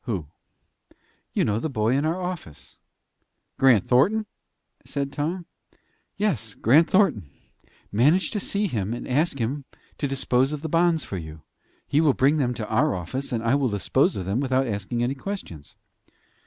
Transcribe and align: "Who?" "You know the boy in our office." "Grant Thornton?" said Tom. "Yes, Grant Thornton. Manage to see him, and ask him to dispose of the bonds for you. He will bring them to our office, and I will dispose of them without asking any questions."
"Who?" 0.05 0.29
"You 1.31 1.45
know 1.45 1.59
the 1.59 1.69
boy 1.69 1.95
in 1.95 2.05
our 2.05 2.19
office." 2.19 2.79
"Grant 3.59 3.83
Thornton?" 3.83 4.25
said 4.83 5.11
Tom. 5.13 5.45
"Yes, 6.17 6.55
Grant 6.55 6.89
Thornton. 6.89 7.29
Manage 7.91 8.31
to 8.31 8.39
see 8.39 8.65
him, 8.65 8.95
and 8.95 9.07
ask 9.07 9.37
him 9.37 9.65
to 9.99 10.07
dispose 10.07 10.53
of 10.53 10.63
the 10.63 10.69
bonds 10.69 11.03
for 11.03 11.17
you. 11.19 11.43
He 11.85 12.01
will 12.01 12.15
bring 12.15 12.37
them 12.37 12.55
to 12.55 12.67
our 12.67 12.95
office, 12.95 13.31
and 13.31 13.43
I 13.43 13.53
will 13.53 13.69
dispose 13.69 14.15
of 14.15 14.25
them 14.25 14.39
without 14.39 14.65
asking 14.65 15.03
any 15.03 15.13
questions." 15.13 15.75